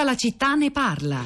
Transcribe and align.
Tutta 0.00 0.12
la 0.12 0.18
città 0.18 0.54
ne 0.54 0.70
parla. 0.70 1.22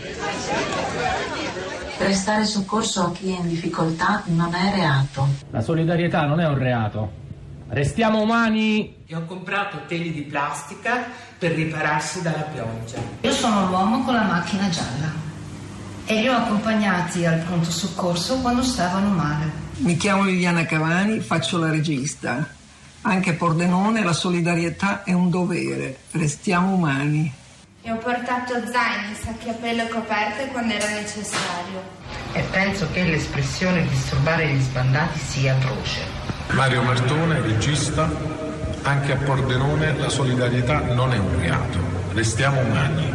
Prestare 1.97 2.45
soccorso 2.45 3.03
a 3.03 3.13
chi 3.13 3.31
è 3.31 3.39
in 3.39 3.47
difficoltà 3.47 4.25
non 4.27 4.53
è 4.53 4.75
reato. 4.75 5.29
La 5.53 5.61
solidarietà 5.61 6.27
non 6.27 6.41
è 6.41 6.49
un 6.49 6.59
reato. 6.59 7.13
Restiamo 7.69 8.21
umani. 8.21 8.97
E 9.07 9.15
ho 9.15 9.27
comprato 9.27 9.83
teli 9.87 10.13
di 10.13 10.23
plastica 10.23 11.05
per 11.39 11.53
ripararsi 11.53 12.21
dalla 12.21 12.49
pioggia. 12.53 12.99
Io 13.21 13.31
sono 13.31 13.69
l'uomo 13.69 14.03
con 14.03 14.15
la 14.15 14.25
macchina 14.25 14.69
gialla 14.69 15.13
e 16.07 16.21
li 16.21 16.27
ho 16.27 16.35
accompagnati 16.35 17.25
al 17.27 17.39
pronto 17.43 17.71
soccorso 17.71 18.41
quando 18.41 18.65
stavano 18.65 19.11
male. 19.11 19.53
Mi 19.77 19.97
chiamo 19.97 20.25
Liliana 20.25 20.67
Cavani, 20.67 21.21
faccio 21.21 21.59
la 21.59 21.71
regista. 21.71 22.45
Anche 23.03 23.31
a 23.31 23.35
Pordenone 23.35 24.03
la 24.03 24.13
solidarietà 24.13 25.05
è 25.05 25.13
un 25.13 25.31
dovere. 25.31 25.99
Restiamo 26.11 26.75
umani. 26.75 27.43
E 27.87 27.93
ho 27.93 27.99
portato 27.99 28.55
zaini, 28.73 29.15
sacchi 29.15 29.51
a 29.51 29.53
pelo 29.53 29.87
coperte 29.89 30.47
quando 30.47 30.73
era 30.73 30.89
necessario. 30.89 31.83
E 32.33 32.41
penso 32.51 32.89
che 32.91 33.03
l'espressione 33.03 33.87
disturbare 33.87 34.49
gli 34.49 34.59
sbandati 34.59 35.19
sia 35.19 35.53
atroce. 35.53 36.01
Mario 36.53 36.81
Martone, 36.81 37.43
regista, 37.43 38.09
anche 38.85 39.13
a 39.13 39.17
Pordenone 39.17 39.99
la 39.99 40.09
solidarietà 40.09 40.79
non 40.95 41.13
è 41.13 41.19
un 41.19 41.39
reato. 41.39 41.79
Restiamo 42.15 42.59
umani. 42.61 43.13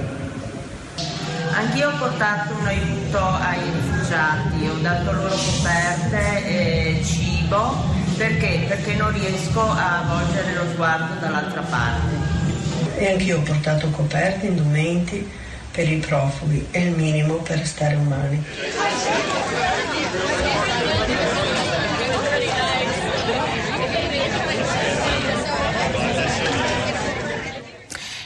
Anch'io 1.55 1.89
ho 1.89 1.97
portato 1.97 2.53
un 2.53 2.67
aiuto 2.67 3.25
ai 3.25 3.71
rifugiati, 3.71 4.67
ho 4.67 4.77
dato 4.81 5.11
loro 5.13 5.35
coperte 5.35 6.45
e 6.45 7.03
cibo 7.03 7.97
perché? 8.19 8.65
Perché 8.67 8.95
non 8.95 9.13
riesco 9.13 9.61
a 9.61 10.03
volgere 10.05 10.53
lo 10.53 10.69
sguardo 10.73 11.19
dall'altra 11.21 11.61
parte. 11.61 12.18
E 12.99 13.11
anch'io 13.11 13.37
ho 13.37 13.41
portato 13.41 13.89
coperte, 13.91 14.47
indumenti 14.47 15.25
per 15.71 15.89
i 15.89 15.95
profughi, 15.99 16.67
è 16.69 16.79
il 16.79 16.91
minimo 16.91 17.35
per 17.35 17.65
stare 17.65 17.95
umani. 17.95 18.43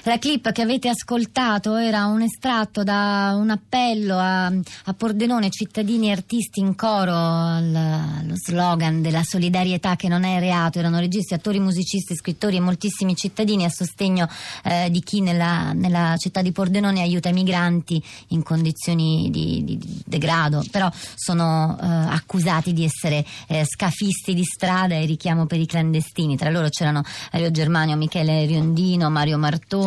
La 0.06 0.20
clip 0.20 0.52
che 0.52 0.62
avete 0.62 0.90
ascoltato 0.90 1.78
era 1.78 2.08
un 2.08 2.24
estratto 2.24 2.84
da 2.84 3.38
un 3.38 3.50
appello 3.50 4.18
a, 4.18 4.48
a 4.48 4.94
Pordenone, 4.94 5.50
cittadini 5.50 6.10
e 6.10 6.12
artisti 6.12 6.60
in 6.60 6.76
coro 6.76 7.16
allo 7.16 8.36
slogan 8.36 9.02
della 9.02 9.24
solidarietà 9.24 9.96
che 9.96 10.10
non 10.10 10.26
è 10.26 10.40
reato. 10.40 10.78
Erano 10.78 11.00
registi, 11.00 11.34
attori, 11.34 11.62
musicisti, 11.62 12.16
scrittori 12.16 12.58
e 12.58 12.60
moltissimi 12.60 13.16
cittadini 13.16 13.64
a 13.64 13.70
sostegno 13.70 14.28
eh, 14.66 14.90
di 14.92 15.02
chi 15.02 15.22
nella, 15.22 15.72
nella, 15.72 16.16
città 16.18 16.42
di 16.42 16.52
Pordenone 16.52 17.02
aiuta 17.02 17.30
i 17.30 17.34
migranti 17.34 18.04
in 18.30 18.44
condizioni 18.44 19.30
di, 19.32 19.64
di, 19.64 19.78
di 19.78 20.02
degrado, 20.06 20.66
però 20.70 20.92
sono 21.16 21.78
eh, 21.82 21.86
accusati 21.86 22.74
di 22.74 22.84
essere 22.84 23.26
eh, 23.48 23.64
scafisti 23.64 24.34
di 24.34 24.44
strada 24.44 24.96
e 24.96 25.06
richiamo 25.06 25.46
per 25.46 25.62
i 25.62 25.66
clandestini. 25.66 26.36
Tra 26.36 26.50
loro 26.50 26.68
c'erano 26.68 27.04
Rio 27.32 27.52
Germanio, 27.52 27.96
Michele 27.96 28.46
Riondino, 28.46 29.10
Mario 29.10 29.38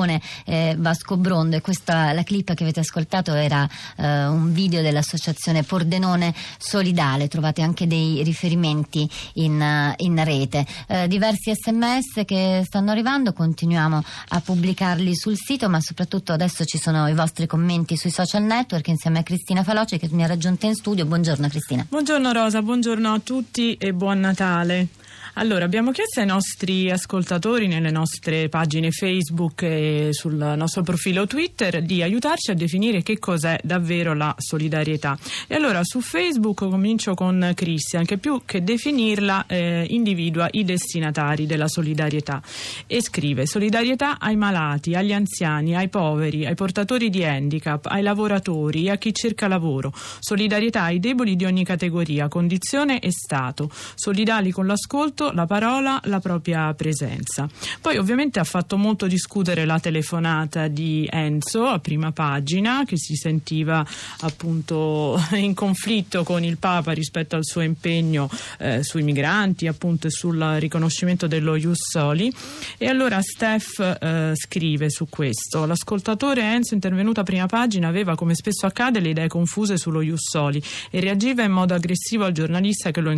Martone 0.07 0.21
eh, 0.45 0.75
Vasco 0.79 1.17
Brondo 1.17 1.57
e 1.57 1.61
questa 1.61 2.13
la 2.13 2.23
clip 2.23 2.55
che 2.55 2.63
avete 2.63 2.81
ascoltato 2.81 3.35
era 3.35 3.69
eh, 3.97 4.27
un 4.27 4.53
video 4.53 4.81
dell'associazione 4.81 5.65
Pordenone 5.65 6.33
Solidale. 6.59 7.29
Trovate 7.29 7.63
anche 7.63 7.87
dei 7.87 8.23
riferimenti 8.23 9.09
in, 9.35 9.95
in 9.97 10.25
rete. 10.25 10.65
Eh, 10.87 11.09
diversi 11.09 11.53
sms 11.53 12.23
che 12.25 12.63
stanno 12.65 12.93
arrivando 12.93 13.33
continuiamo 13.33 14.03
a 14.29 14.41
pubblicarli 14.41 15.15
sul 15.15 15.37
sito 15.37 15.69
ma 15.69 15.81
soprattutto 15.81 16.33
adesso 16.33 16.65
ci 16.65 16.79
sono 16.79 17.09
i 17.09 17.15
vostri 17.15 17.47
commenti 17.47 17.97
sui 17.97 18.11
social 18.11 18.43
network 18.43 18.87
insieme 18.89 19.19
a 19.19 19.23
Cristina 19.23 19.63
Faloce 19.63 19.99
che 19.99 20.09
mi 20.13 20.23
ha 20.23 20.27
raggiunto 20.27 20.67
in 20.67 20.75
studio. 20.75 21.05
Buongiorno 21.05 21.49
Cristina. 21.49 21.85
Buongiorno 21.89 22.33
Rosa 22.33 22.63
buongiorno 22.63 23.13
a 23.13 23.21
tutti 23.21 23.75
e 23.75 23.93
buon 23.93 24.21
Natale 24.21 24.89
allora, 25.39 25.67
abbiamo 25.67 25.91
chiesto 25.91 26.21
ai 26.21 26.27
nostri 26.27 26.91
ascoltatori 26.91 27.67
nelle 27.67 27.91
nostre 27.91 28.49
pagine 28.49 28.91
Facebook 28.91 29.63
e 29.65 30.09
sul 30.13 30.35
nostro 30.35 30.83
profilo 30.83 31.27
Twitter 31.27 31.83
di 31.83 32.03
aiutarci 32.03 32.53
a 32.53 32.55
definire 32.55 33.03
che 33.03 33.19
cos'è 33.19 33.59
davvero 33.63 34.15
la 34.15 34.35
solidarietà. 34.39 35.19
E 35.47 35.55
allora 35.55 35.83
su 35.85 36.01
Facebook 36.01 36.67
comincio 36.71 37.13
con 37.13 37.53
Christian 37.55 38.07
che 38.07 38.17
più 38.17 38.45
che 38.47 38.65
definirla 38.65 39.45
eh, 39.47 39.87
individua 39.91 40.49
i 40.53 40.65
destinatari 40.65 41.45
della 41.45 41.69
solidarietà 41.69 42.41
e 42.87 43.03
scrive 43.03 43.45
solidarietà 43.45 44.19
ai 44.19 44.37
malati, 44.37 44.95
agli 44.95 45.13
anziani, 45.13 45.77
ai 45.77 45.91
poveri, 45.91 46.47
ai 46.47 46.55
portatori 46.55 47.11
di 47.11 47.23
handicap, 47.25 47.85
ai 47.85 48.01
lavoratori 48.01 48.87
e 48.87 48.91
a 48.93 48.97
chi 48.97 49.13
cerca 49.13 49.49
lavoro, 49.49 49.93
solidarietà 50.19 50.85
ai 50.85 50.99
deboli 50.99 51.37
di 51.37 51.45
ogni 51.45 51.65
categoria, 51.65 52.29
condizione 52.29 53.01
e 53.01 53.11
stato, 53.11 53.71
solidali 53.95 54.51
con 54.51 54.67
l'ascolto 54.67 55.25
la 55.33 55.47
parola, 55.47 56.01
la 56.05 56.21
propria 56.21 56.73
presenza. 56.75 57.49
Poi 57.81 57.97
ovviamente 57.97 58.39
ha 58.39 58.45
fatto 58.45 58.77
molto 58.77 59.07
discutere 59.07 59.65
la 59.65 59.81
telefonata 59.81 60.69
di 60.69 61.09
Enzo 61.11 61.67
a 61.67 61.79
prima 61.79 62.13
pagina 62.13 62.85
che 62.87 62.97
si 62.97 63.15
sentiva 63.15 63.85
appunto 64.21 65.21
in 65.35 65.55
conflitto 65.55 66.23
con 66.23 66.45
il 66.45 66.59
Papa 66.59 66.93
rispetto 66.93 67.37
al 67.37 67.45
suo 67.45 67.63
impegno 67.63 68.31
eh, 68.59 68.83
sui 68.83 69.03
migranti 69.03 69.67
appunto 69.67 70.07
e 70.07 70.11
sul 70.11 70.39
riconoscimento 70.59 71.27
dello 71.27 71.57
Ius 71.57 71.91
Soli. 71.91 72.33
E 72.79 72.87
allora 72.87 73.21
Steph 73.21 73.99
eh, 74.01 74.33
scrive 74.35 74.91
su 74.91 75.09
questo. 75.09 75.67
L'ascoltatore 75.67 76.43
Enzo 76.43 76.75
intervenuto 76.75 77.21
a 77.21 77.25
prima 77.25 77.47
pagina 77.47 77.89
aveva 77.89 78.15
come 78.15 78.35
spesso 78.35 78.67
accade 78.67 79.01
le 79.01 79.09
idee 79.11 79.29
confuse 79.29 79.77
sullo 79.77 80.01
Ius 80.01 80.31
Soli 80.31 80.63
e 80.91 81.01
reagiva 81.01 81.43
in 81.43 81.53
modo 81.53 81.75
aggressivo 81.75 82.25
al 82.25 82.33
giornalista 82.33 82.91
che 82.91 83.01
lo 83.01 83.15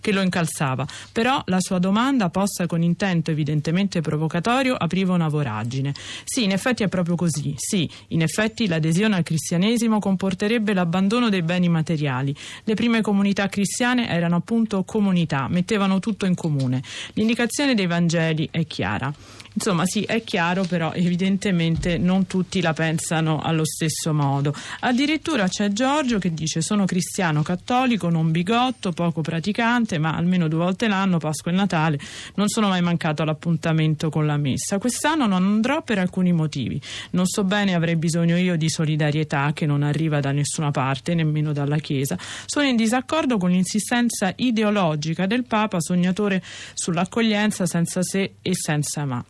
che 0.00 0.12
lo 0.12 0.20
incalzava 0.20 0.86
però 1.12 1.42
la 1.46 1.60
sua 1.60 1.78
domanda, 1.78 2.30
posta 2.30 2.66
con 2.66 2.82
intento 2.82 3.30
evidentemente 3.30 4.00
provocatorio, 4.00 4.74
apriva 4.74 5.12
una 5.12 5.28
voragine. 5.28 5.94
Sì, 6.24 6.44
in 6.44 6.52
effetti 6.52 6.82
è 6.82 6.88
proprio 6.88 7.14
così. 7.14 7.54
Sì, 7.56 7.88
in 8.08 8.22
effetti 8.22 8.66
l'adesione 8.66 9.16
al 9.16 9.22
cristianesimo 9.22 9.98
comporterebbe 9.98 10.72
l'abbandono 10.72 11.28
dei 11.28 11.42
beni 11.42 11.68
materiali. 11.68 12.34
Le 12.64 12.74
prime 12.74 13.02
comunità 13.02 13.48
cristiane 13.48 14.08
erano 14.08 14.36
appunto 14.36 14.82
comunità, 14.84 15.48
mettevano 15.48 15.98
tutto 15.98 16.26
in 16.26 16.34
comune. 16.34 16.82
L'indicazione 17.14 17.74
dei 17.74 17.86
Vangeli 17.86 18.48
è 18.50 18.66
chiara. 18.66 19.12
Insomma, 19.54 19.84
sì, 19.84 20.02
è 20.02 20.24
chiaro, 20.24 20.64
però 20.64 20.92
evidentemente 20.92 21.98
non 21.98 22.26
tutti 22.26 22.62
la 22.62 22.72
pensano 22.72 23.40
allo 23.40 23.64
stesso 23.64 24.14
modo. 24.14 24.54
Addirittura 24.80 25.46
c'è 25.46 25.68
Giorgio 25.68 26.18
che 26.18 26.32
dice: 26.32 26.62
Sono 26.62 26.86
cristiano 26.86 27.42
cattolico, 27.42 28.08
non 28.08 28.30
bigotto, 28.30 28.92
poco 28.92 29.20
praticante, 29.20 29.98
ma 29.98 30.14
almeno 30.14 30.48
due 30.48 30.60
volte 30.60 30.88
l'anno, 30.88 31.18
Pasqua 31.18 31.50
e 31.50 31.54
Natale, 31.54 31.98
non 32.36 32.48
sono 32.48 32.68
mai 32.68 32.80
mancato 32.80 33.22
all'appuntamento 33.22 34.08
con 34.08 34.24
la 34.24 34.38
messa. 34.38 34.78
Quest'anno 34.78 35.26
non 35.26 35.44
andrò 35.44 35.82
per 35.82 35.98
alcuni 35.98 36.32
motivi. 36.32 36.80
Non 37.10 37.26
so 37.26 37.44
bene, 37.44 37.74
avrei 37.74 37.96
bisogno 37.96 38.36
io 38.36 38.56
di 38.56 38.70
solidarietà 38.70 39.52
che 39.52 39.66
non 39.66 39.82
arriva 39.82 40.20
da 40.20 40.32
nessuna 40.32 40.70
parte, 40.70 41.14
nemmeno 41.14 41.52
dalla 41.52 41.76
Chiesa. 41.76 42.16
Sono 42.46 42.66
in 42.66 42.76
disaccordo 42.76 43.36
con 43.36 43.50
l'insistenza 43.50 44.32
ideologica 44.36 45.26
del 45.26 45.44
Papa, 45.44 45.80
sognatore 45.80 46.42
sull'accoglienza 46.72 47.66
senza 47.66 48.02
se 48.02 48.34
e 48.40 48.54
senza 48.54 49.04
ma. 49.04 49.22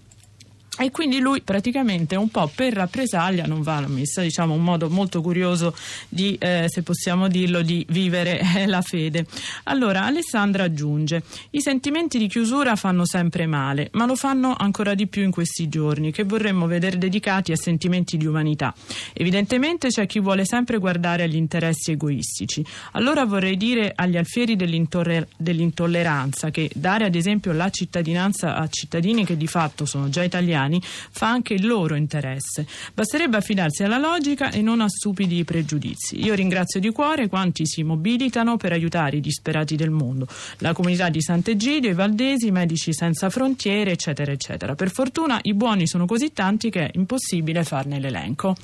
E 0.79 0.91
quindi 0.91 1.19
lui 1.19 1.43
praticamente 1.43 2.17
un 2.17 2.31
po' 2.31 2.51
per 2.53 2.73
rappresaglia 2.73 3.45
non 3.45 3.61
va 3.61 3.77
alla 3.77 3.89
messa, 3.89 4.23
diciamo 4.23 4.55
un 4.55 4.65
modo 4.65 4.89
molto 4.89 5.21
curioso 5.21 5.77
di, 6.09 6.35
eh, 6.39 6.65
se 6.67 6.83
possiamo 6.83 7.29
dirlo, 7.29 7.61
di 7.61 7.85
vivere 7.91 8.41
eh, 8.57 8.67
la 8.67 8.81
fede. 8.81 9.27
Allora 9.65 10.05
Alessandra 10.05 10.65
aggiunge, 10.65 11.25
i 11.51 11.61
sentimenti 11.61 12.17
di 12.17 12.27
chiusura 12.27 12.75
fanno 12.75 13.05
sempre 13.05 13.45
male, 13.47 13.91
ma 13.93 14.07
lo 14.07 14.17
fanno 14.17 14.55
ancora 14.57 14.95
di 14.95 15.07
più 15.09 15.23
in 15.23 15.31
questi 15.31 15.69
giorni, 15.69 16.11
che 16.11 16.25
vorremmo 16.25 16.67
vedere 16.67 16.97
dedicati 16.97 17.53
a 17.53 17.57
sentimenti 17.57 18.17
di 18.17 18.25
umanità. 18.25 18.75
Evidentemente 19.13 19.89
c'è 19.89 20.07
chi 20.07 20.21
vuole 20.21 20.47
sempre 20.47 20.79
guardare 20.79 21.25
agli 21.25 21.37
interessi 21.37 21.91
egoistici. 21.91 22.65
Allora 22.93 23.27
vorrei 23.27 23.59
dire 23.59 23.93
agli 23.95 24.17
alfieri 24.17 24.57
dell'intoller- 24.57 25.29
dell'intolleranza 25.37 26.51
che 26.51 26.71
dare 26.75 27.05
ad 27.05 27.15
esempio 27.15 27.53
la 27.53 27.69
cittadinanza 27.69 28.57
a 28.57 28.67
cittadini 28.69 29.27
che 29.27 29.37
di 29.37 29.47
fatto 29.47 29.85
sono 29.85 30.09
già 30.09 30.23
italiani 30.23 30.61
italiani 30.63 30.81
fa 30.83 31.29
anche 31.29 31.55
il 31.55 31.67
loro 31.67 31.95
interesse. 31.95 32.67
Basterebbe 32.95 33.37
affidarsi 33.37 33.83
alla 33.83 33.99
logica 33.99 34.51
e 34.51 34.63
non 34.63 34.81
a 34.81 34.89
stupidi 34.89 35.45
pregiudizi. 35.45 36.23
Io 36.23 36.35
ringrazio 36.35 36.81
di 36.81 36.91
cuore 36.91 37.29
quanti 37.29 37.67
si 37.67 37.83
mobilitano 37.83 38.57
per 38.57 38.73
aiutare 38.73 39.17
i 39.17 39.21
disperati 39.21 39.77
del 39.77 39.91
mondo, 39.91 40.27
la 40.59 40.73
comunità 40.73 41.09
di 41.09 41.21
Sant'Egidio, 41.21 41.91
i 41.91 41.95
Valdesi, 41.95 42.47
i 42.47 42.51
Medici 42.51 42.93
Senza 42.93 43.31
Frontiere, 43.31 43.93
eccetera, 43.93 44.33
eccetera. 44.33 44.75
Per 44.75 44.91
fortuna 44.91 45.39
i 45.43 45.55
buoni 45.55 45.87
sono 45.87 46.07
così 46.07 46.33
tanti 46.33 46.71
che 46.71 46.87
è 46.87 46.91
impossibile 46.95 47.65
farne 47.65 47.99
l'elenco. 47.99 48.55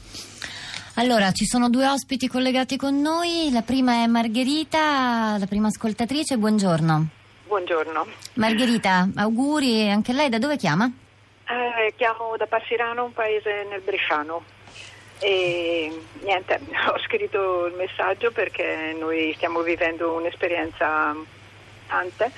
Allora, 0.94 1.30
ci 1.30 1.46
sono 1.46 1.70
due 1.70 1.86
ospiti 1.86 2.26
collegati 2.26 2.76
con 2.76 3.00
noi. 3.00 3.50
La 3.52 3.62
prima 3.62 4.02
è 4.02 4.06
Margherita, 4.06 5.36
la 5.38 5.46
prima 5.46 5.68
ascoltatrice. 5.68 6.36
Buongiorno. 6.38 7.08
Buongiorno. 7.46 8.06
Margherita, 8.34 9.08
auguri. 9.14 9.88
Anche 9.88 10.12
lei 10.12 10.28
da 10.28 10.38
dove 10.38 10.56
chiama? 10.56 10.92
Chiamo 11.96 12.36
da 12.36 12.46
Passirano, 12.46 13.04
un 13.04 13.12
paese 13.12 13.66
nel 13.68 13.80
Bresciano. 13.80 14.44
E 15.20 16.00
niente, 16.22 16.60
ho 16.92 16.98
scritto 17.00 17.66
il 17.66 17.74
messaggio 17.74 18.30
perché 18.30 18.94
noi 18.98 19.32
stiamo 19.36 19.62
vivendo 19.62 20.12
un'esperienza 20.12 21.14
tante. 21.88 22.30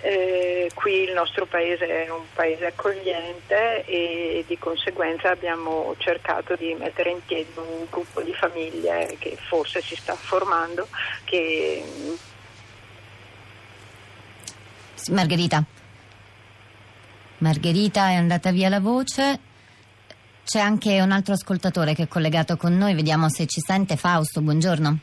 Eh, 0.00 0.70
qui 0.74 1.04
il 1.04 1.12
nostro 1.12 1.46
paese 1.46 2.04
è 2.04 2.10
un 2.10 2.24
paese 2.34 2.66
accogliente 2.66 3.84
e 3.86 4.44
di 4.46 4.58
conseguenza 4.58 5.30
abbiamo 5.30 5.94
cercato 5.98 6.54
di 6.54 6.74
mettere 6.74 7.10
in 7.10 7.24
piedi 7.24 7.50
un 7.56 7.86
gruppo 7.88 8.20
di 8.20 8.34
famiglie 8.34 9.16
che 9.18 9.36
forse 9.48 9.80
si 9.80 9.96
sta 9.96 10.14
formando. 10.14 10.86
Che... 11.24 11.82
Margherita. 15.08 15.75
Margherita 17.38 18.08
è 18.08 18.14
andata 18.14 18.50
via 18.50 18.68
la 18.68 18.80
voce. 18.80 19.38
C'è 20.44 20.60
anche 20.60 21.00
un 21.00 21.10
altro 21.10 21.34
ascoltatore 21.34 21.94
che 21.94 22.04
è 22.04 22.08
collegato 22.08 22.56
con 22.56 22.76
noi, 22.76 22.94
vediamo 22.94 23.28
se 23.28 23.46
ci 23.46 23.60
sente. 23.60 23.96
Fausto, 23.96 24.40
buongiorno. 24.40 24.98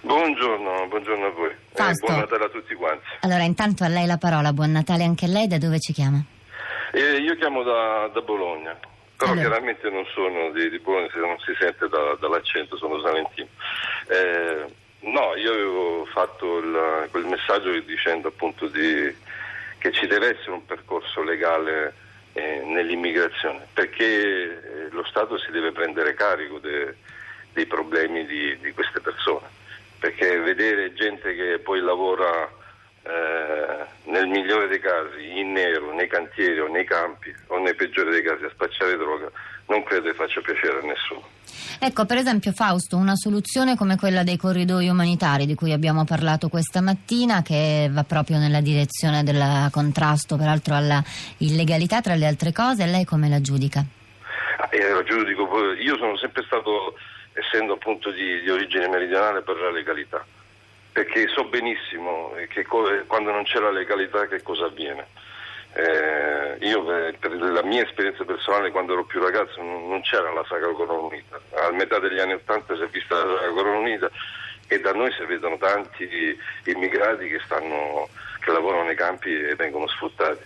Buongiorno, 0.00 0.86
buongiorno 0.88 1.26
a 1.26 1.30
voi. 1.30 1.50
Fausto. 1.72 2.06
buon 2.06 2.18
Natale 2.20 2.44
a 2.44 2.48
tutti 2.48 2.74
quanti. 2.74 3.04
Allora, 3.20 3.42
intanto 3.42 3.84
a 3.84 3.88
lei 3.88 4.06
la 4.06 4.16
parola, 4.16 4.52
buon 4.52 4.70
Natale 4.72 5.04
anche 5.04 5.26
a 5.26 5.28
lei, 5.28 5.46
da 5.46 5.58
dove 5.58 5.78
ci 5.80 5.92
chiama? 5.92 6.22
Eh, 6.92 7.18
io 7.18 7.36
chiamo 7.36 7.62
da, 7.62 8.08
da 8.14 8.20
Bologna, 8.22 8.74
però 9.16 9.32
Allora. 9.32 9.48
chiaramente 9.48 9.90
non 9.90 10.04
sono 10.14 10.50
di, 10.52 10.70
di 10.70 10.78
Bologna, 10.78 11.08
se 11.12 11.18
non 11.18 11.36
si 11.40 11.52
sente 11.60 11.86
da- 11.88 12.16
dall'accento, 12.18 12.76
sono 12.78 13.00
salentino. 13.02 13.48
Eh, 14.08 14.64
no, 15.00 15.34
io 15.36 15.52
avevo 15.52 16.06
fatto 16.14 16.58
il- 16.58 17.08
quel 17.10 17.26
messaggio 17.26 17.78
dicendo 17.80 18.28
appunto 18.28 18.66
di- 18.68 19.14
che 19.78 19.92
ci 19.92 20.06
deve 20.06 20.36
essere 20.36 20.52
un 20.52 20.66
percorso 20.66 21.22
legale 21.22 21.94
eh, 22.32 22.62
nell'immigrazione, 22.64 23.66
perché 23.72 24.04
eh, 24.04 24.88
lo 24.90 25.04
Stato 25.04 25.38
si 25.38 25.50
deve 25.50 25.72
prendere 25.72 26.14
carico 26.14 26.58
de- 26.58 26.94
dei 27.52 27.66
problemi 27.66 28.26
di, 28.26 28.56
di 28.58 28.72
queste 28.72 29.00
persone, 29.00 29.46
perché 29.98 30.38
vedere 30.38 30.92
gente 30.94 31.34
che 31.34 31.58
poi 31.58 31.80
lavora 31.80 32.48
eh, 33.02 33.86
nel 34.04 34.26
migliore 34.26 34.68
dei 34.68 34.80
casi 34.80 35.38
in 35.38 35.52
nero, 35.52 35.92
nei 35.94 36.08
cantieri 36.08 36.60
o 36.60 36.68
nei 36.68 36.84
campi 36.84 37.34
o 37.46 37.58
nei 37.58 37.74
peggiori 37.74 38.10
dei 38.10 38.22
casi 38.22 38.44
a 38.44 38.50
spacciare 38.50 38.96
droga, 38.96 39.30
non 39.68 39.82
credo 39.84 40.08
che 40.08 40.14
faccia 40.14 40.40
piacere 40.40 40.80
a 40.80 40.86
nessuno. 40.86 41.36
Ecco, 41.80 42.06
per 42.06 42.16
esempio, 42.16 42.52
Fausto, 42.52 42.96
una 42.96 43.14
soluzione 43.14 43.76
come 43.76 43.96
quella 43.96 44.24
dei 44.24 44.36
corridoi 44.36 44.88
umanitari 44.88 45.46
di 45.46 45.54
cui 45.54 45.72
abbiamo 45.72 46.04
parlato 46.04 46.48
questa 46.48 46.80
mattina, 46.80 47.42
che 47.42 47.88
va 47.90 48.02
proprio 48.04 48.38
nella 48.38 48.60
direzione 48.60 49.22
del 49.22 49.68
contrasto, 49.70 50.36
peraltro, 50.36 50.74
alla 50.74 51.02
illegalità, 51.38 52.00
tra 52.00 52.14
le 52.14 52.26
altre 52.26 52.52
cose, 52.52 52.86
lei 52.86 53.04
come 53.04 53.28
la 53.28 53.40
giudica? 53.40 53.84
Eh, 54.70 54.90
lo 54.90 55.02
giudico, 55.04 55.72
io 55.74 55.96
sono 55.96 56.16
sempre 56.16 56.42
stato, 56.44 56.94
essendo 57.32 57.74
appunto 57.74 58.10
di, 58.10 58.40
di 58.40 58.50
origine 58.50 58.88
meridionale, 58.88 59.42
per 59.42 59.56
la 59.56 59.70
legalità, 59.70 60.24
perché 60.92 61.28
so 61.28 61.44
benissimo 61.44 62.32
che 62.48 62.64
co- 62.64 63.04
quando 63.06 63.30
non 63.30 63.44
c'è 63.44 63.60
la 63.60 63.70
legalità 63.70 64.26
che 64.26 64.42
cosa 64.42 64.64
avviene. 64.64 65.06
Eh, 65.74 66.56
io 66.60 67.06
eh, 67.06 67.12
per 67.20 67.32
la 67.34 67.62
mia 67.62 67.82
esperienza 67.82 68.24
personale 68.24 68.70
quando 68.70 68.94
ero 68.94 69.04
più 69.04 69.20
ragazzo 69.20 69.62
non, 69.62 70.00
c'era 70.02 70.32
la 70.32 70.44
Sacra 70.48 70.72
Corona 70.72 71.06
Unita, 71.06 71.40
a 71.54 71.70
metà 71.72 71.98
degli 71.98 72.18
anni 72.18 72.32
Ottanta 72.32 72.74
si 72.74 72.82
è 72.82 72.88
vista 72.88 73.22
la 73.22 73.34
Sacra 73.36 73.52
Corona 73.52 73.78
Unita 73.78 74.10
e 74.66 74.80
da 74.80 74.92
noi 74.92 75.12
si 75.12 75.24
vedono 75.24 75.56
tanti 75.56 76.36
immigrati 76.64 77.28
che, 77.28 77.40
stanno, 77.44 78.08
che 78.40 78.50
lavorano 78.50 78.84
nei 78.84 78.96
campi 78.96 79.32
e 79.32 79.54
vengono 79.54 79.86
sfruttati. 79.88 80.42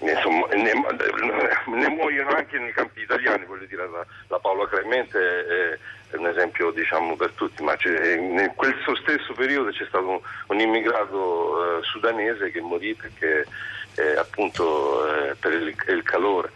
Insomma, 0.00 0.46
ne, 0.54 0.72
ne 1.66 1.88
muoiono 1.88 2.30
anche 2.30 2.58
nei 2.58 2.72
campi 2.72 3.02
italiani, 3.02 3.44
voglio 3.44 3.66
dire, 3.66 3.88
la, 3.88 4.04
la 4.28 4.38
Paola 4.38 4.66
Clemente 4.66 5.18
è, 5.18 5.78
è 6.10 6.16
un 6.16 6.26
esempio 6.26 6.70
diciamo, 6.70 7.16
per 7.16 7.32
tutti, 7.32 7.62
ma 7.62 7.76
in 7.84 8.52
quel 8.56 8.74
stesso 9.02 9.34
periodo 9.34 9.70
c'è 9.70 9.84
stato 9.86 10.08
un, 10.08 10.20
un 10.48 10.60
immigrato 10.60 11.78
eh, 11.78 11.82
sudanese 11.82 12.50
che 12.50 12.60
morì 12.60 12.94
perché 12.94 13.46
eh, 13.96 14.16
appunto 14.16 15.06
eh, 15.06 15.34
per 15.34 15.52
il, 15.52 15.74
il 15.88 16.02
calore 16.02 16.50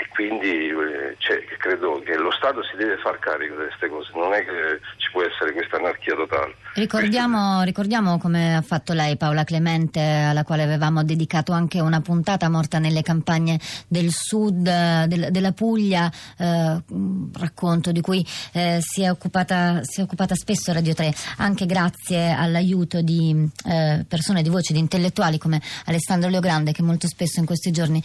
e 0.00 0.08
quindi 0.08 0.68
eh, 0.68 1.14
cioè, 1.18 1.44
credo 1.58 2.00
che 2.02 2.16
lo 2.16 2.30
Stato 2.32 2.62
si 2.64 2.74
deve 2.76 2.96
far 2.96 3.18
carico 3.18 3.54
di 3.56 3.64
queste 3.66 3.88
cose, 3.88 4.10
non 4.14 4.32
è 4.32 4.38
che 4.38 4.80
ci 4.96 5.10
può 5.12 5.22
essere 5.22 5.52
questa 5.52 5.76
anarchia 5.76 6.14
totale. 6.14 6.54
Ricordiamo, 6.74 7.62
ricordiamo 7.62 8.18
come 8.18 8.56
ha 8.56 8.62
fatto 8.62 8.94
lei, 8.94 9.18
Paola 9.18 9.44
Clemente, 9.44 10.00
alla 10.00 10.42
quale 10.42 10.62
avevamo 10.62 11.04
dedicato 11.04 11.52
anche 11.52 11.80
una 11.80 12.00
puntata 12.00 12.48
morta 12.48 12.78
nelle 12.78 13.02
campagne 13.02 13.58
del 13.88 14.10
sud 14.10 14.66
eh, 14.66 15.04
del- 15.06 15.30
della 15.30 15.52
Puglia, 15.52 16.10
eh, 16.38 16.82
un 16.88 17.28
racconto 17.38 17.92
di 17.92 18.00
cui 18.00 18.24
eh, 18.52 18.78
si, 18.80 19.02
è 19.02 19.10
occupata, 19.10 19.80
si 19.82 20.00
è 20.00 20.02
occupata 20.02 20.34
spesso 20.34 20.72
Radio 20.72 20.94
3, 20.94 21.12
anche 21.38 21.66
grazie 21.66 22.30
all'aiuto 22.30 23.02
di 23.02 23.50
eh, 23.66 24.06
persone 24.08 24.42
di 24.42 24.48
voce, 24.48 24.72
di 24.72 24.78
intellettuali 24.78 25.36
come 25.36 25.60
Alessandro 25.84 26.30
Leogrande, 26.30 26.72
che 26.72 26.82
molto 26.82 27.06
spesso 27.06 27.38
in 27.40 27.44
questi 27.46 27.70
giorni 27.70 28.02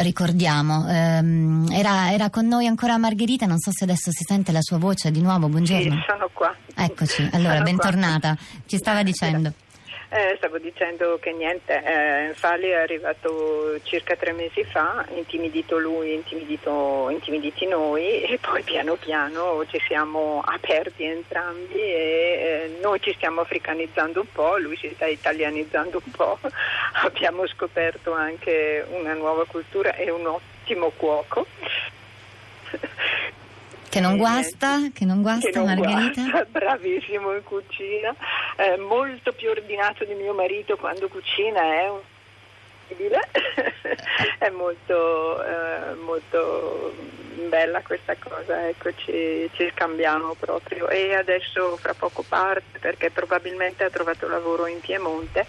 ricordiamo. 0.00 1.19
Ehm, 1.20 1.68
era, 1.70 2.12
era 2.12 2.30
con 2.30 2.46
noi 2.46 2.66
ancora 2.66 2.96
Margherita, 2.96 3.46
non 3.46 3.58
so 3.58 3.70
se 3.72 3.84
adesso 3.84 4.10
si 4.10 4.24
sente 4.26 4.52
la 4.52 4.62
sua 4.62 4.78
voce 4.78 5.10
di 5.10 5.20
nuovo, 5.20 5.48
buongiorno. 5.48 5.94
Sì, 5.94 6.02
sono 6.06 6.28
qua. 6.32 6.54
Eccoci, 6.74 7.28
allora 7.32 7.56
Sono 7.56 7.62
qua. 7.62 7.62
bentornata. 7.62 8.36
Ci 8.66 8.76
stava 8.76 9.02
dicendo. 9.02 9.52
Eh, 10.12 10.34
stavo 10.38 10.58
dicendo 10.58 11.20
che 11.20 11.30
niente, 11.30 11.80
eh, 11.84 12.34
Fali 12.34 12.66
è 12.66 12.74
arrivato 12.80 13.78
circa 13.84 14.16
tre 14.16 14.32
mesi 14.32 14.64
fa, 14.64 15.06
intimidito 15.14 15.78
lui, 15.78 16.14
intimidito, 16.14 17.06
intimiditi 17.10 17.64
noi 17.68 18.22
e 18.22 18.36
poi 18.40 18.60
piano 18.64 18.96
piano 18.96 19.64
ci 19.68 19.80
siamo 19.86 20.42
aperti 20.44 21.04
entrambi 21.04 21.78
e 21.78 22.74
eh, 22.74 22.78
noi 22.82 23.00
ci 23.00 23.12
stiamo 23.14 23.42
africanizzando 23.42 24.22
un 24.22 24.26
po', 24.32 24.58
lui 24.58 24.76
si 24.78 24.90
sta 24.96 25.06
italianizzando 25.06 26.02
un 26.04 26.10
po', 26.10 26.40
abbiamo 27.06 27.46
scoperto 27.46 28.12
anche 28.12 28.84
una 28.90 29.14
nuova 29.14 29.44
cultura 29.46 29.94
e 29.94 30.10
un 30.10 30.26
ottimo 30.26 30.59
cuoco. 30.96 31.46
Che 33.88 34.00
non 34.00 34.16
guasta, 34.16 34.90
che 34.94 35.04
non 35.04 35.20
guasta 35.20 35.50
Che 35.50 35.58
non 35.58 35.66
Margherita? 35.66 36.22
guasta, 36.22 36.44
bravissimo 36.58 37.34
in 37.34 37.42
cucina, 37.42 38.14
eh, 38.56 38.76
molto 38.76 39.32
più 39.32 39.50
ordinato 39.50 40.04
di 40.04 40.14
mio 40.14 40.32
marito 40.32 40.76
quando 40.76 41.08
cucina, 41.08 41.60
è 41.60 41.88
un 41.88 41.98
è 44.38 44.48
molto, 44.50 45.44
eh, 45.44 45.94
molto 45.94 46.94
bella 47.48 47.80
questa 47.82 48.16
cosa, 48.18 48.68
ecco, 48.68 48.90
ci, 48.94 49.48
ci 49.54 49.70
scambiamo 49.72 50.34
proprio. 50.34 50.88
E 50.88 51.14
adesso 51.14 51.76
fra 51.76 51.94
poco 51.94 52.24
parte 52.26 52.78
perché 52.78 53.10
probabilmente 53.10 53.84
ha 53.84 53.90
trovato 53.90 54.28
lavoro 54.28 54.66
in 54.66 54.80
Piemonte 54.80 55.46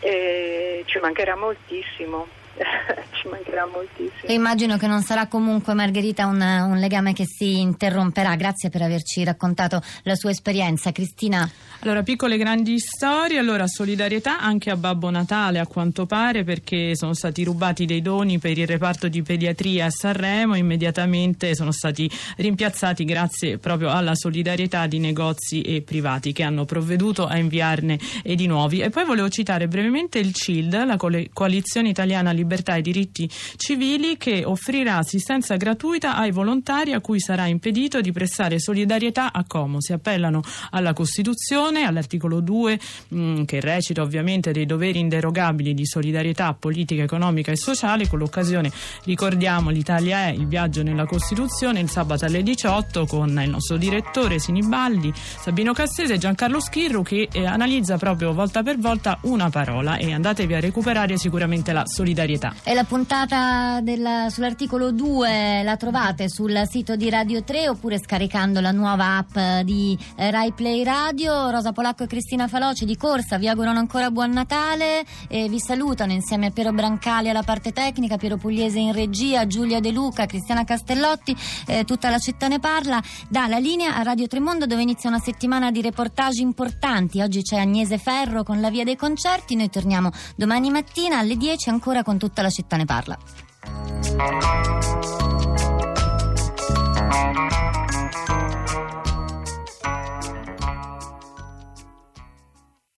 e 0.00 0.82
ci 0.86 0.98
mancherà 0.98 1.36
moltissimo, 1.36 2.26
ci 3.12 3.28
mancherà 3.28 3.66
moltissimo. 3.66 4.26
E 4.26 4.32
immagino 4.32 4.76
che 4.76 4.86
non 4.86 5.02
sarà 5.02 5.26
comunque 5.26 5.74
Margherita 5.74 6.26
un, 6.26 6.40
un 6.40 6.78
legame 6.78 7.12
che 7.12 7.24
si 7.26 7.60
interromperà. 7.60 8.34
Grazie 8.36 8.70
per 8.70 8.82
averci 8.82 9.24
raccontato 9.24 9.80
la 10.02 10.14
sua 10.14 10.30
esperienza. 10.30 10.92
Cristina, 10.92 11.48
Allora, 11.80 12.02
piccole 12.02 12.36
grandi 12.36 12.78
storie, 12.78 13.38
allora 13.38 13.66
solidarietà 13.66 14.40
anche 14.40 14.70
a 14.70 14.76
Babbo 14.76 15.10
Natale 15.10 15.58
a 15.58 15.66
quanto 15.66 16.06
pare 16.06 16.44
perché 16.44 16.96
sono 16.96 17.14
stati 17.14 17.44
rubati 17.44 17.84
dei 17.84 18.02
doni 18.02 18.38
per 18.38 18.58
il 18.58 18.66
reparto 18.66 19.08
di 19.08 19.22
pediatria 19.22 19.86
a 19.86 19.90
Sanremo, 19.90 20.54
immediatamente 20.56 21.54
sono 21.54 21.72
stati 21.72 22.10
rimpiazzati 22.36 23.04
grazie 23.04 23.58
proprio 23.58 23.90
alla 23.90 24.14
solidarietà 24.14 24.86
di 24.86 24.98
negozi 24.98 25.62
e 25.62 25.82
privati 25.82 26.32
che 26.32 26.42
hanno 26.42 26.64
provveduto 26.64 27.26
a 27.26 27.38
inviarne 27.38 27.98
e 28.22 28.34
di 28.34 28.46
nuovi. 28.46 28.80
E 28.80 28.90
poi 28.90 29.04
volevo 29.04 29.28
citare 29.28 29.68
brevemente 29.68 30.18
il 30.18 30.32
CILD, 30.32 30.84
la 30.84 30.96
Coalizione 31.32 31.88
Italiana 31.88 32.32
Libertà 32.48 32.76
e 32.76 32.80
Diritti 32.80 33.28
Civili, 33.56 34.16
che 34.16 34.42
offrirà 34.46 34.96
assistenza 34.96 35.56
gratuita 35.56 36.16
ai 36.16 36.30
volontari 36.30 36.94
a 36.94 37.00
cui 37.00 37.20
sarà 37.20 37.46
impedito 37.46 38.00
di 38.00 38.10
prestare 38.10 38.58
solidarietà 38.58 39.32
a 39.32 39.44
Como. 39.46 39.82
Si 39.82 39.92
appellano 39.92 40.40
alla 40.70 40.94
Costituzione, 40.94 41.84
all'articolo 41.84 42.40
2 42.40 42.80
mh, 43.08 43.42
che 43.44 43.60
recita 43.60 44.00
ovviamente 44.00 44.50
dei 44.50 44.64
doveri 44.64 44.98
inderogabili 44.98 45.74
di 45.74 45.84
solidarietà 45.84 46.54
politica, 46.54 47.02
economica 47.02 47.52
e 47.52 47.56
sociale. 47.56 48.08
Con 48.08 48.18
l'occasione 48.18 48.72
ricordiamo 49.04 49.68
l'Italia 49.68 50.28
è 50.28 50.30
il 50.30 50.46
viaggio 50.46 50.82
nella 50.82 51.04
Costituzione 51.04 51.80
il 51.80 51.90
sabato 51.90 52.24
alle 52.24 52.42
18 52.42 53.04
con 53.04 53.28
il 53.42 53.50
nostro 53.50 53.76
direttore 53.76 54.38
Sinibaldi, 54.38 55.12
Sabino 55.14 55.74
Cassese 55.74 56.14
e 56.14 56.18
Giancarlo 56.18 56.60
Schirru 56.60 57.02
che 57.02 57.28
eh, 57.30 57.44
analizza 57.44 57.98
proprio 57.98 58.32
volta 58.32 58.62
per 58.62 58.78
volta 58.78 59.18
una 59.22 59.50
parola 59.50 59.98
e 59.98 60.14
andatevi 60.14 60.54
a 60.54 60.60
recuperare 60.60 61.18
sicuramente 61.18 61.72
la 61.72 61.84
solidarietà 61.84 62.27
solidarietà. 62.28 62.54
E 62.62 62.74
la 62.74 62.84
puntata 62.84 63.80
della, 63.80 64.28
sull'articolo 64.28 64.92
2 64.92 65.62
la 65.62 65.76
trovate 65.76 66.28
sul 66.28 66.62
sito 66.68 66.96
di 66.96 67.08
Radio 67.08 67.42
3 67.42 67.68
oppure 67.68 67.98
scaricando 67.98 68.60
la 68.60 68.72
nuova 68.72 69.16
app 69.16 69.64
di 69.64 69.98
eh, 70.16 70.30
Rai 70.30 70.52
Play 70.52 70.84
Radio. 70.84 71.50
Rosa 71.50 71.72
Polacco 71.72 72.04
e 72.04 72.06
Cristina 72.06 72.46
Faloci 72.46 72.84
di 72.84 72.96
corsa 72.96 73.38
vi 73.38 73.48
augurano 73.48 73.78
ancora 73.78 74.10
buon 74.10 74.30
Natale 74.30 75.04
e 75.28 75.48
vi 75.48 75.58
salutano 75.58 76.12
insieme 76.12 76.46
a 76.46 76.50
Piero 76.50 76.72
Brancali 76.72 77.30
alla 77.30 77.42
parte 77.42 77.72
tecnica, 77.72 78.16
Piero 78.16 78.36
Pugliese 78.36 78.78
in 78.78 78.92
regia, 78.92 79.46
Giulia 79.46 79.80
De 79.80 79.90
Luca, 79.90 80.26
Cristiana 80.26 80.64
Castellotti, 80.64 81.34
eh, 81.66 81.84
tutta 81.84 82.10
la 82.10 82.18
città 82.18 82.48
ne 82.48 82.58
parla. 82.58 83.02
Dalla 83.28 83.58
linea 83.58 83.96
a 83.96 84.02
Radio 84.02 84.26
Tremondo 84.26 84.66
dove 84.66 84.82
inizia 84.82 85.08
una 85.08 85.20
settimana 85.20 85.70
di 85.70 85.80
reportage 85.80 86.42
importanti. 86.42 87.20
Oggi 87.20 87.42
c'è 87.42 87.58
Agnese 87.58 87.98
Ferro 87.98 88.42
con 88.42 88.60
la 88.60 88.70
via 88.70 88.84
dei 88.84 88.96
concerti. 88.96 89.54
Noi 89.54 89.70
torniamo 89.70 90.10
domani 90.36 90.70
mattina 90.70 91.18
alle 91.18 91.36
10 91.36 91.70
ancora 91.70 92.02
con 92.18 92.28
tutta 92.28 92.42
la 92.42 92.50
città 92.50 92.76
ne 92.76 92.84
parla. 92.84 93.16